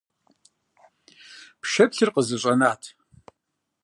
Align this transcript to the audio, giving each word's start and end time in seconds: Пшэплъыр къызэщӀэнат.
Пшэплъыр 1.61 2.09
къызэщӀэнат. 2.13 2.81